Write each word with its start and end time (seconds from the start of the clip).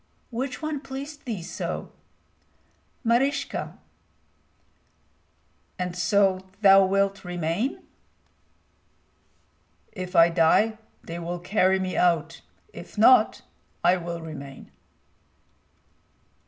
"Which 0.31 0.63
one 0.63 0.79
pleased 0.79 1.25
thee 1.25 1.43
so?" 1.43 1.91
"Maryska." 3.05 3.77
"And 5.77 5.95
so 5.95 6.39
thou 6.61 6.87
wilt 6.87 7.23
remain?" 7.23 7.83
"If 9.91 10.15
I 10.15 10.29
die, 10.29 10.79
they 11.03 11.19
will 11.19 11.37
carry 11.37 11.77
me 11.77 11.95
out; 11.97 12.41
if 12.73 12.97
not, 12.97 13.43
I 13.83 13.95
will 13.97 14.21
remain." 14.23 14.71